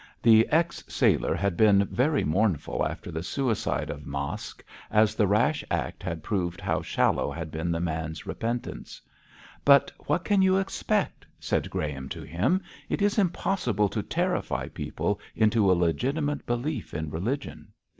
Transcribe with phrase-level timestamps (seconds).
[0.23, 5.63] The ex sailor had been very mournful after the suicide of Mark, as the rash
[5.69, 8.99] act had proved how shallow had been the man's repentance.
[9.63, 12.63] 'But what can you expect?' said Graham, to him.
[12.89, 17.67] 'It is impossible to terrify people into a legitimate belief in religion.'